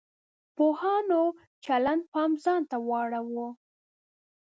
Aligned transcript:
پوهانو 0.55 1.23
چلند 1.65 2.03
پام 2.13 2.31
ځان 2.43 2.61
ته 2.69 2.77
واړاوه. 2.87 3.47